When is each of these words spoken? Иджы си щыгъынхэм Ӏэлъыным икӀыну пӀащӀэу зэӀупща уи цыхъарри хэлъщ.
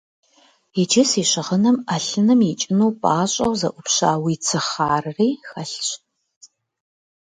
Иджы 0.81 1.03
си 1.09 1.21
щыгъынхэм 1.29 1.77
Ӏэлъыным 1.87 2.39
икӀыну 2.51 2.91
пӀащӀэу 3.01 3.57
зэӀупща 3.59 4.11
уи 4.23 4.33
цыхъарри 4.45 5.29
хэлъщ. 5.49 5.87